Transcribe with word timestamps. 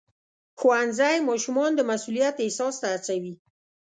ښوونځی 0.59 1.15
ماشومان 1.29 1.71
د 1.75 1.81
مسؤلیت 1.91 2.35
احساس 2.39 2.75
ته 2.81 2.87
هڅوي. 2.93 3.33